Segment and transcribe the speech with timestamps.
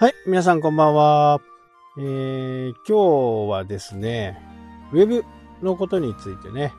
[0.00, 1.40] はい、皆さんこんばんは。
[1.98, 4.40] えー、今日はですね、
[4.92, 5.24] ウェブ
[5.60, 6.72] のことについてね、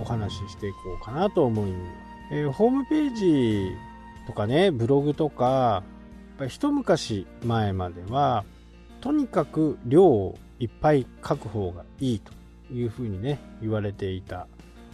[0.00, 1.92] お話ししていこうかなと思います。
[2.32, 3.70] えー、ホームページ
[4.26, 5.82] とかね、ブログとか、や
[6.36, 8.46] っぱ一昔前までは、
[9.02, 12.32] とにかく量をいっぱい書く方がいいと
[12.72, 14.46] いうふうにね、言われていた。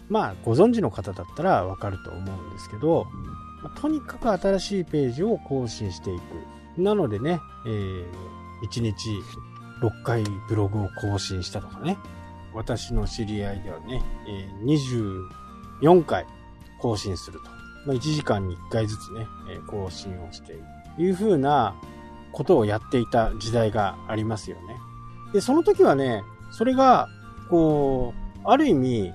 [0.09, 3.07] まあ、ご存知の方だったらわかると思うんですけど、
[3.81, 6.60] とにかく新しいページを更新していく。
[6.83, 8.07] なのでね、えー、
[8.69, 9.11] 1日
[9.83, 11.99] 6回ブログを更新したとかね、
[12.55, 15.29] 私の知り合いではね、えー、
[15.85, 16.27] 24回
[16.81, 17.47] 更新すると。
[17.87, 20.63] まあ、1時間に1回ずつね、えー、更新をしている。
[20.99, 21.75] いう風な
[22.33, 24.77] ことをやっていた時代がありますよね。
[25.33, 27.09] で、その時はね、それが、
[27.49, 29.13] こう、ある意味、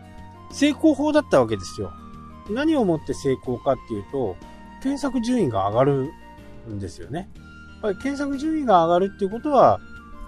[0.52, 1.92] 成功法だったわけですよ。
[2.50, 4.36] 何をもって成功かっていうと、
[4.82, 6.12] 検索順位が上がる
[6.70, 7.30] んですよね。
[7.86, 9.80] ぱり検索順位が上がるっていうことは、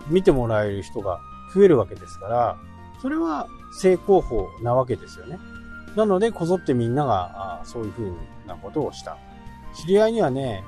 [0.09, 1.19] 見てもらえる人が
[1.53, 2.57] 増えるわけですから、
[3.01, 3.47] それは
[3.79, 5.37] 成功法なわけですよね。
[5.95, 8.11] なので、こぞってみんなが、そういう風
[8.47, 9.17] なことをした。
[9.73, 10.63] 知り合いにはね、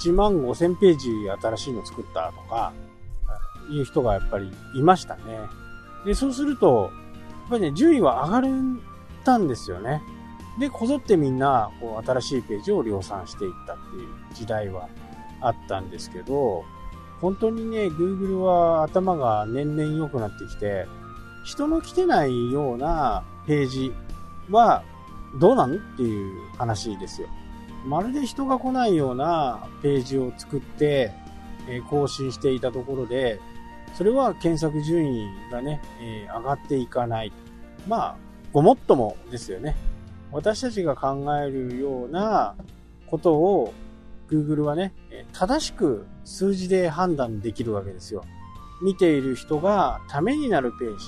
[0.00, 1.10] 1万5000ページ
[1.42, 2.72] 新しいの作ったとか、
[3.70, 5.22] いう人がやっぱりいましたね。
[6.04, 8.48] で、そうすると、やっぱりね、順位は上がる
[9.24, 10.02] たんですよね。
[10.58, 14.88] で、こぞってみんな、こう、新しいページを量産していったっていう時代は
[15.46, 16.64] あったんですけど、
[17.20, 20.86] 本当にね、Google は頭が年々良くなってきて、
[21.44, 23.92] 人の来てないようなページ
[24.50, 24.82] は
[25.38, 27.28] どうなんっていう話ですよ。
[27.86, 31.12] まるで人が来ないようなページを作って、
[31.68, 33.40] え更新していたところで、
[33.94, 37.32] それは検索順位がね、え上がっていかない。
[37.86, 38.16] まあ、
[38.52, 39.76] ごもっともですよね。
[40.32, 42.54] 私たちが考えるような
[43.06, 43.72] ことを
[44.28, 44.92] Google はね、
[45.34, 48.24] 正しく数字で判断できるわけですよ。
[48.82, 51.06] 見ている人がためになるページ。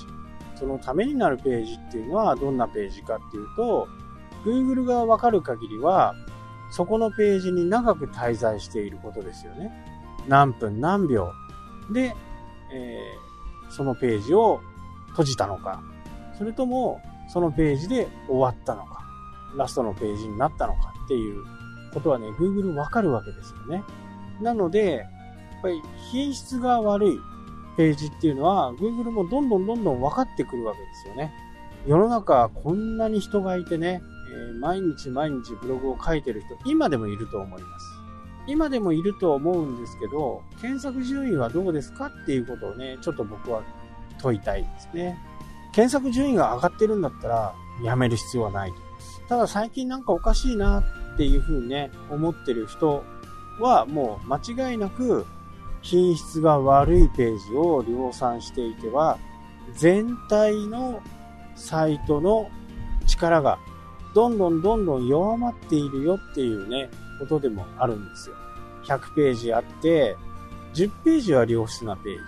[0.56, 3.88] そのためになるページっていうのはどんなページかっていうと、
[4.44, 6.14] Google がわかる限りは、
[6.70, 9.70] そこのページに長く滞在していることですよね。
[10.26, 11.30] 何分何秒
[11.92, 12.14] で、
[12.72, 14.60] えー、そのページを
[15.10, 15.82] 閉じたのか、
[16.36, 19.04] それともそのページで終わったのか、
[19.56, 21.44] ラストのページになったのかっていう
[21.92, 23.84] ことはね、Google わかるわけですよね。
[24.40, 27.18] なので、やっぱり品質が悪い
[27.76, 31.32] ページっていうのは、Google もどんどんどんどん分かってくるわけですよね。
[31.86, 34.02] 世の中こんなに人がいてね、
[34.50, 37.86] え、毎日毎日ブログを書いてる人、今でもいると思います。
[38.48, 43.62] 今でもいると思うんですけど、検索順位はどうですかっていうことをね、ちょっと僕は
[44.18, 45.18] 問いたいですね。
[45.72, 48.76] 検索順位が上がってるんだったら、やめる必要はないと。
[49.28, 50.80] ただ最近なんかおかしいな
[51.14, 53.04] っていうふうにね、思ってる人
[53.60, 55.26] はもう間違いなく
[55.82, 59.18] 品質が悪いページを量産していては、
[59.74, 61.00] 全体の
[61.54, 62.50] サイトの
[63.06, 63.58] 力が
[64.14, 68.36] どんどんどんどん弱まっているよっていうね、ことでもあるんですよ。
[68.84, 70.16] 100ページあって、
[70.74, 72.20] 10ページは良質なページ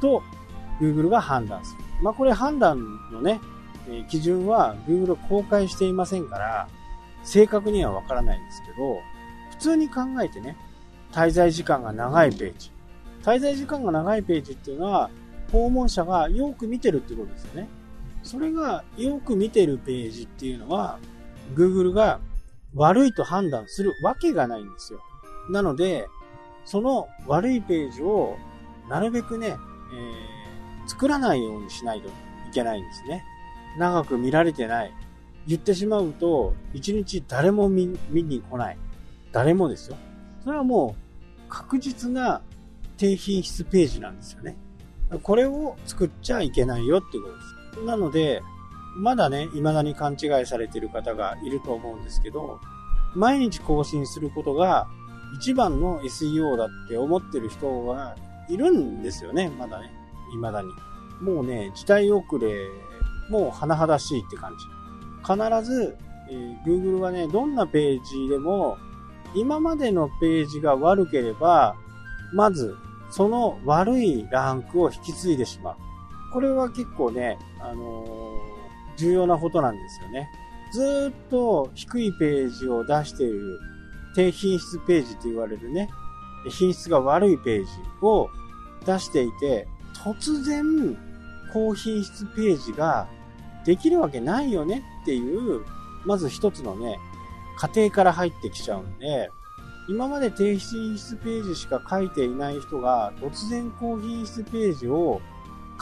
[0.00, 0.22] と
[0.80, 1.84] Google が判断する。
[2.02, 2.78] まあこれ判断
[3.12, 3.40] のね、
[4.08, 6.68] 基準は Google 公開していませんから、
[7.22, 8.98] 正確にはわからないんですけど、
[9.60, 10.56] 通に考えてね、
[11.12, 12.70] 滞在時間が長いページ。
[13.22, 15.10] 滞在時間が長いページっていうのは、
[15.52, 17.68] 訪問者がよく見てるってことですよね。
[18.22, 20.98] それがよく見てるページっていうのは、
[21.54, 22.20] Google が
[22.74, 25.00] 悪いと判断するわけがないんですよ。
[25.50, 26.06] なので、
[26.64, 28.36] その悪いページを
[28.88, 29.56] なるべくね、えー、
[30.88, 32.12] 作らないようにしないとい
[32.52, 33.24] けないんですね。
[33.78, 34.92] 長く見られてない。
[35.46, 38.78] 言ってしまうと、一日誰も見に来ない。
[39.32, 39.96] 誰もですよ。
[40.44, 42.42] それはもう確実な
[42.96, 44.56] 低品質ページなんですよね。
[45.22, 47.42] これを作っちゃいけないよっていうことで
[47.80, 47.84] す。
[47.84, 48.42] なので、
[48.96, 52.60] まだね、未だに勘違いされている方がいると思うんですけど、
[53.14, 54.88] 毎日更新することが
[55.36, 58.16] 一番の SEO だって思ってる人が
[58.48, 59.92] いるんですよね、まだね。
[60.32, 60.68] 未だに。
[61.20, 62.68] もうね、時代遅れ、
[63.28, 64.66] もう甚だしいって感じ。
[65.22, 65.96] 必ず、
[66.30, 68.78] えー、Google はね、どんなページでも、
[69.34, 71.76] 今までのページが悪ければ、
[72.32, 72.76] まず、
[73.10, 75.76] その悪いランクを引き継いでしまう。
[76.32, 80.30] これは結構ね、あのー、重要なことなんですよね。
[80.72, 83.58] ずっと低いページを出している
[84.14, 85.88] 低品質ページと言われるね、
[86.48, 87.70] 品質が悪いページ
[88.02, 88.28] を
[88.86, 89.66] 出していて、
[90.04, 90.96] 突然
[91.52, 93.08] 高品質ページが
[93.64, 95.64] できるわけないよねっていう、
[96.04, 96.98] まず一つのね、
[97.60, 99.30] 過程から入ってきちゃうんで、
[99.86, 105.20] 今まで低品質ページしか書いていない人が突然高品質ページを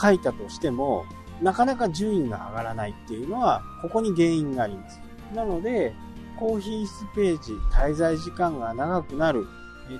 [0.01, 1.05] 書いたとしても、
[1.41, 4.99] なかなか順位が上がらないっていうのは、ここに原因があります。
[5.33, 5.95] なので、
[6.37, 9.47] 高品質ページ、滞在時間が長くなる、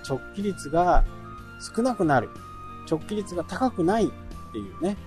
[0.05, 1.05] 直帰率が
[1.75, 2.29] 少なくなる、
[2.91, 4.09] 直帰率が高くないっ
[4.51, 4.97] ていうね、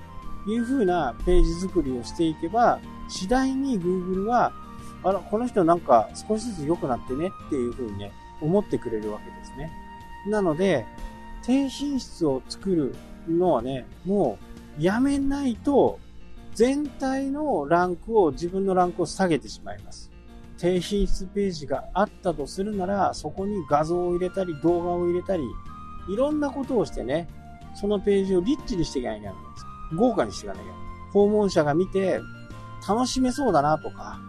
[0.47, 4.53] いう風なページ作りをしていけば、次第に Google は、
[5.04, 9.70] あら、この人なんか少しずつ良くなってねっていう風にね、思ってくれるわけですね。
[10.28, 10.87] なので、
[11.44, 12.94] 低品質を作る
[13.28, 14.38] のはね、も
[14.78, 15.99] うやめないと、
[16.54, 20.10] 全体のランクを、自分のランクを下げてしまいます。
[20.58, 25.43] 低品質ページがあったとするなら、そこに画像を入れたり、動画を入れたり、
[26.08, 27.28] いろんなことをしてね、
[27.75, 29.66] そのページをリッチにしていかなきゃいけないんです。
[29.96, 30.82] 豪華にしていかなきゃいけない。
[31.12, 32.20] 訪問者が見て、
[32.87, 34.20] 楽しめそうだなとか、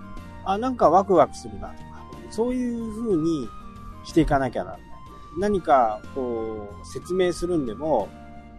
[0.45, 1.83] あ、なんかワクワクするなとか、
[2.29, 3.47] そういう風に
[4.03, 4.87] していかなきゃならない。
[5.39, 8.09] 何か、こう、説明するんでも、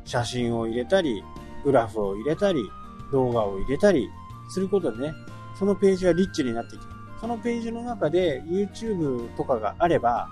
[0.04, 1.22] 写真を入れたり、
[1.64, 2.70] グラフを入れたり、
[3.12, 4.10] 動画を入れたり
[4.48, 5.14] することでね、
[5.58, 6.88] そのページはリッチになってきます。
[7.20, 10.28] そのページの中で YouTube とかがあれば、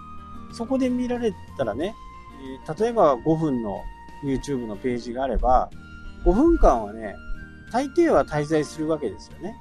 [0.52, 1.94] そこで見られたらね、
[2.78, 3.80] 例えば5分の
[4.24, 5.70] YouTube のページがあれば、
[6.24, 7.14] 5分間はね、
[7.72, 9.54] 大抵は滞在するわけですよね。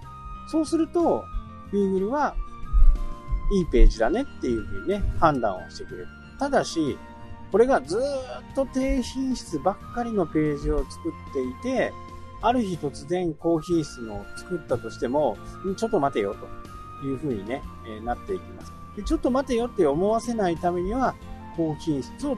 [0.52, 1.24] そうすると、
[1.72, 2.36] Google は
[3.52, 6.08] いいページだねっていうふうにね、判断をしてくれる。
[6.40, 6.98] ただし、
[7.52, 11.94] これがずっと低品質ばっかりのページを作っていて、
[12.42, 15.38] ある日突然高品質のを作ったとしても、
[15.76, 16.36] ちょっと待てよ
[17.02, 19.04] というふうにね、え、なっていきますで。
[19.04, 21.14] ちょっと待てよって思わせないためには、
[21.58, 22.38] 高品質を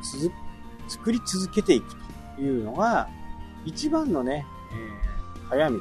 [0.88, 1.96] 作り続けていく
[2.36, 3.08] というのが、
[3.66, 5.80] 一番のね、えー、早道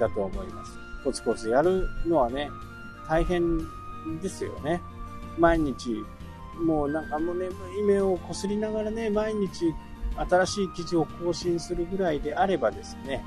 [0.00, 0.72] だと思います。
[1.04, 2.50] コツコツやるのはね、
[3.10, 3.58] 大変
[4.22, 4.80] ですよね。
[5.36, 6.04] 毎日、
[6.64, 9.74] もうなんかもう眠い目をこすりながらね、毎日
[10.16, 13.24] 新しい記事を更新するぐらいであればですね、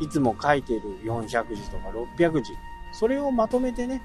[0.00, 1.88] いつも書いている400字とか
[2.18, 2.52] 600字、
[2.92, 4.02] それをまとめてね、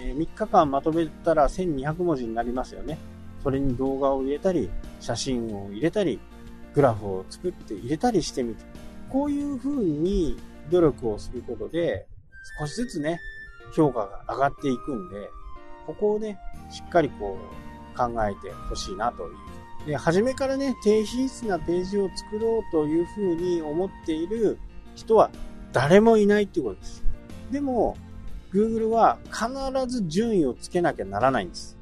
[0.00, 2.98] え3日間まとめたら1200文字になりますよね。
[3.42, 4.70] それに動画を入れたり、
[5.00, 6.20] 写真を入れたり、
[6.74, 8.62] グラフを作って入れたりしてみて、
[9.10, 10.36] こういう風に
[10.70, 12.06] 努力をすることで、
[12.60, 13.18] 少しずつね、
[13.72, 15.30] 評価が上がっていくんで、
[15.86, 16.38] ここをね、
[16.70, 17.38] しっかりこ
[17.94, 19.36] う考えてほしいなという。
[19.86, 24.58] で、初めからね、低品質なページを作ろうというふうに思っている
[24.94, 25.30] 人は
[25.72, 27.04] 誰もいないっていうことです。
[27.50, 27.96] でも、
[28.52, 29.48] Google は必
[29.86, 31.76] ず順位をつけなきゃならないんです。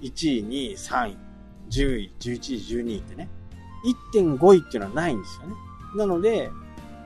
[0.00, 1.18] 1位、2位、3位、
[1.70, 3.28] 10位、11位、12位ってね。
[4.14, 5.54] 1.5位っていうのはないんですよね。
[5.96, 6.50] なので、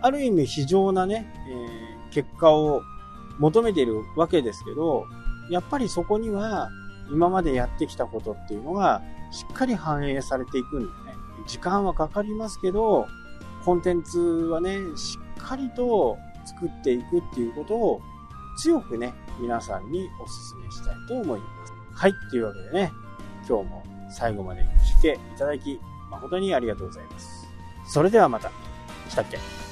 [0.03, 2.83] ある意味非常なね、えー、結果を
[3.39, 5.07] 求めているわけですけど、
[5.51, 6.71] やっぱりそこには
[7.11, 10.93] 今までやってきたことっていうのがしっかり反映されていくんでね、
[11.47, 13.07] 時間はかかりますけど、
[13.65, 18.01] コンテンツはね、しっかりと作っていくっていうことを
[18.59, 21.73] 強くね、皆さんにお勧めしたいと思います。
[21.93, 22.93] はい、というわけでね、
[23.49, 25.81] 今日も最後まで聞いていただき、
[26.11, 27.47] 誠にありがとうございます。
[27.87, 28.51] それではまた。
[29.09, 29.66] したっけ？